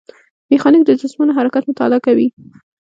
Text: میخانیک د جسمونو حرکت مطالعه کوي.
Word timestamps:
میخانیک 0.51 0.83
د 0.85 0.91
جسمونو 1.01 1.31
حرکت 1.39 1.63
مطالعه 1.69 1.99
کوي. 2.05 2.27